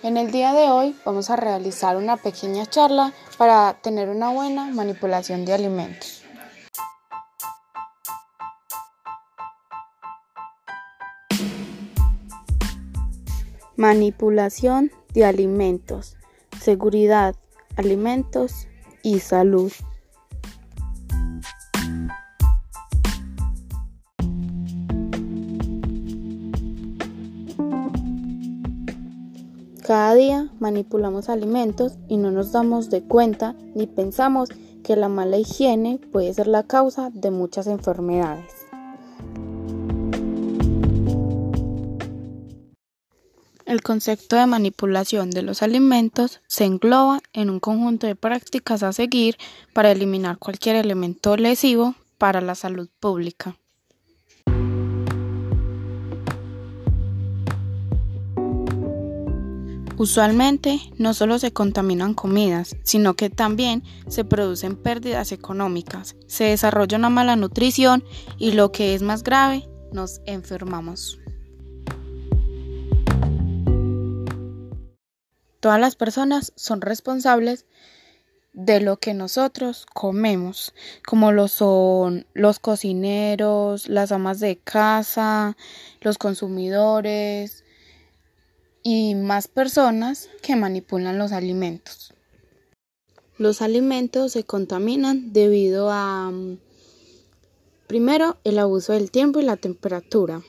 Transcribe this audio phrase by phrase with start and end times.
[0.00, 4.66] En el día de hoy vamos a realizar una pequeña charla para tener una buena
[4.66, 6.22] manipulación de alimentos.
[13.74, 16.16] Manipulación de alimentos,
[16.60, 17.34] seguridad,
[17.76, 18.68] alimentos
[19.02, 19.72] y salud.
[29.88, 34.50] Cada día manipulamos alimentos y no nos damos de cuenta ni pensamos
[34.84, 38.52] que la mala higiene puede ser la causa de muchas enfermedades.
[43.64, 48.92] El concepto de manipulación de los alimentos se engloba en un conjunto de prácticas a
[48.92, 49.38] seguir
[49.72, 53.56] para eliminar cualquier elemento lesivo para la salud pública.
[59.98, 66.98] Usualmente no solo se contaminan comidas, sino que también se producen pérdidas económicas, se desarrolla
[66.98, 68.04] una mala nutrición
[68.38, 71.18] y lo que es más grave, nos enfermamos.
[75.58, 77.66] Todas las personas son responsables
[78.52, 85.56] de lo que nosotros comemos, como lo son los cocineros, las amas de casa,
[86.00, 87.64] los consumidores,
[88.82, 92.14] y más personas que manipulan los alimentos.
[93.36, 96.58] Los alimentos se contaminan debido a, mm,
[97.86, 100.42] primero, el abuso del tiempo y la temperatura,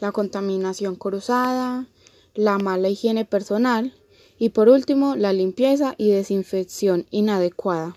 [0.00, 1.86] la contaminación cruzada,
[2.34, 3.94] la mala higiene personal
[4.38, 7.94] y por último, la limpieza y desinfección inadecuada.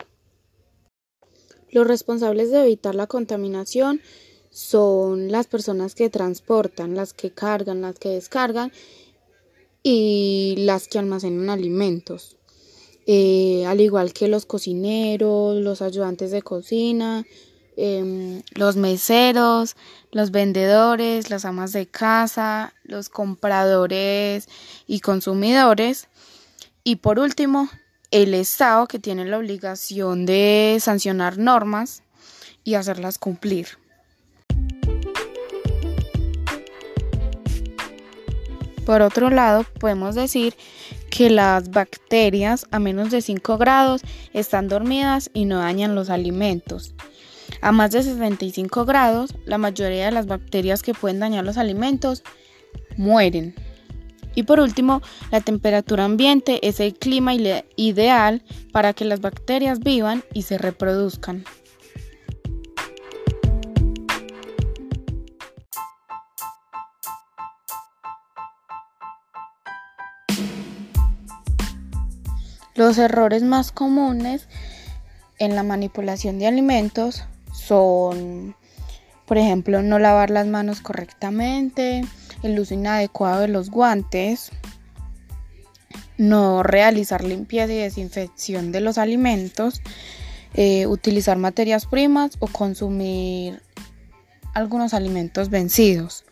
[1.69, 4.01] Los responsables de evitar la contaminación
[4.49, 8.71] son las personas que transportan, las que cargan, las que descargan
[9.87, 12.37] y las que almacenan alimentos,
[13.05, 17.23] eh, al igual que los cocineros, los ayudantes de cocina,
[17.77, 19.75] em, los meseros,
[20.11, 24.49] los vendedores, las amas de casa, los compradores
[24.87, 26.07] y consumidores.
[26.83, 27.69] Y por último,
[28.09, 32.01] el Estado que tiene la obligación de sancionar normas
[32.63, 33.67] y hacerlas cumplir.
[38.85, 40.55] Por otro lado, podemos decir
[41.09, 44.01] que las bacterias a menos de 5 grados
[44.33, 46.93] están dormidas y no dañan los alimentos.
[47.61, 52.23] A más de 65 grados, la mayoría de las bacterias que pueden dañar los alimentos
[52.95, 53.55] mueren.
[54.35, 55.01] Y por último,
[55.31, 61.45] la temperatura ambiente es el clima ideal para que las bacterias vivan y se reproduzcan.
[72.75, 74.47] Los errores más comunes
[75.39, 78.55] en la manipulación de alimentos son,
[79.25, 82.03] por ejemplo, no lavar las manos correctamente,
[82.43, 84.51] el uso inadecuado de los guantes,
[86.17, 89.81] no realizar limpieza y desinfección de los alimentos,
[90.53, 93.61] eh, utilizar materias primas o consumir
[94.53, 96.25] algunos alimentos vencidos,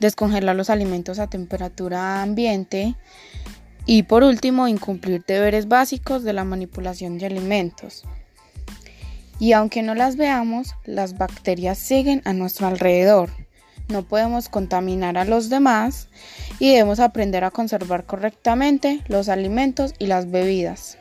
[0.00, 2.96] descongelar los alimentos a temperatura ambiente,
[3.84, 8.04] y por último, incumplir deberes básicos de la manipulación de alimentos.
[9.38, 13.30] Y aunque no las veamos, las bacterias siguen a nuestro alrededor.
[13.88, 16.08] No podemos contaminar a los demás
[16.60, 20.96] y debemos aprender a conservar correctamente los alimentos y las bebidas.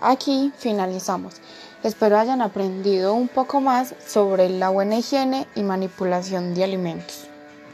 [0.00, 1.36] Aquí finalizamos.
[1.84, 7.29] Espero hayan aprendido un poco más sobre la buena higiene y manipulación de alimentos.